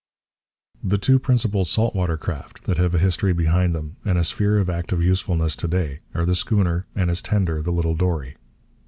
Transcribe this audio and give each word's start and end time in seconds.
The 0.83 0.97
two 0.97 1.19
principal 1.19 1.63
salt 1.63 1.93
water 1.93 2.17
craft 2.17 2.63
that 2.63 2.79
have 2.79 2.95
a 2.95 2.97
history 2.97 3.33
behind 3.33 3.75
them 3.75 3.97
and 4.03 4.17
a 4.17 4.23
sphere 4.23 4.57
of 4.57 4.67
active 4.67 4.99
usefulness 5.03 5.55
to 5.57 5.67
day 5.67 5.99
are 6.15 6.25
the 6.25 6.33
schooner 6.33 6.87
and 6.95 7.11
its 7.11 7.21
tender, 7.21 7.61
the 7.61 7.69
little 7.71 7.93
dory. 7.93 8.35